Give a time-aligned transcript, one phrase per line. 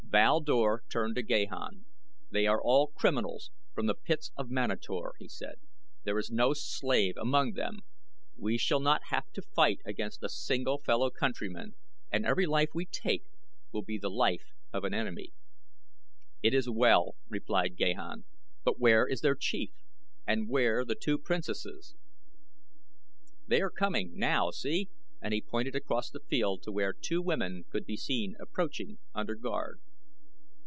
[0.11, 1.85] Val Dor turned to Gahan.
[2.29, 5.55] "They are all criminals from the pits of Manator," he said.
[6.03, 7.79] "There is no slave among them.
[8.35, 11.75] We shall not have to fight against a single fellow countryman
[12.11, 13.23] and every life we take
[13.71, 15.31] will be the life of an enemy."
[16.43, 18.25] "It is well," replied Gahan;
[18.65, 19.71] "but where is their Chief,
[20.27, 21.95] and where the two Princesses?"
[23.47, 24.89] "They are coming now, see?"
[25.21, 29.35] and he pointed across the field to where two women could be seen approaching under
[29.35, 29.79] guard.